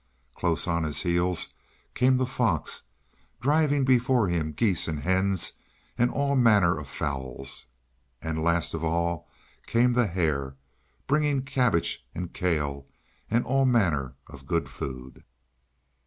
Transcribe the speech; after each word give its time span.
Close 0.33 0.65
on 0.65 0.83
his 0.83 1.03
heels 1.03 1.53
came 1.93 2.17
the 2.17 2.25
fox, 2.25 2.81
driving 3.39 3.85
before 3.85 4.27
him 4.27 4.51
geese 4.51 4.87
and 4.87 5.03
hens, 5.03 5.59
and 5.95 6.09
all 6.09 6.35
manner 6.35 6.75
of 6.79 6.87
fowls; 6.87 7.67
and 8.19 8.41
last 8.41 8.73
of 8.73 8.83
all 8.83 9.29
came 9.67 9.93
the 9.93 10.07
hare, 10.07 10.55
bringing 11.05 11.43
cabbage 11.43 12.03
and 12.15 12.33
kale, 12.33 12.87
and 13.29 13.45
all 13.45 13.63
manner 13.65 14.15
of 14.25 14.47
good 14.47 14.67
food. 14.67 15.23